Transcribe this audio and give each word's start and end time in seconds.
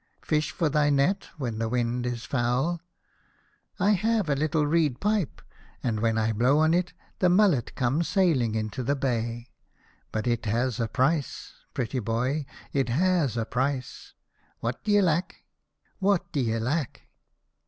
"Fish 0.31 0.49
for 0.51 0.67
thy 0.67 0.89
net, 0.89 1.25
when 1.37 1.59
the 1.59 1.69
wind 1.69 2.07
is 2.07 2.25
foul? 2.25 2.81
I 3.79 3.91
have 3.91 4.29
a 4.29 4.35
little 4.35 4.65
reed 4.65 4.97
73 4.99 4.99
L 5.03 5.13
A 5.13 5.17
House 5.17 5.23
of 5.25 5.37
Pomegranates. 5.37 5.43
pipe, 5.43 5.83
and 5.87 5.99
when 5.99 6.17
I 6.17 6.33
blow 6.33 6.57
on 6.57 6.73
it 6.73 6.93
the 7.19 7.29
mullet 7.29 7.75
come 7.75 8.01
sailing 8.01 8.55
into 8.55 8.81
the 8.81 8.95
bay. 8.95 9.51
But 10.11 10.25
it 10.25 10.47
has 10.47 10.79
a 10.79 10.87
price, 10.87 11.53
pretty 11.75 11.99
boy, 11.99 12.47
it 12.73 12.89
has 12.89 13.37
a 13.37 13.45
price. 13.45 14.15
What 14.59 14.83
d'ye 14.83 15.01
lack? 15.01 15.43
What 15.99 16.31
d'ye 16.31 16.57
lack 16.57 17.03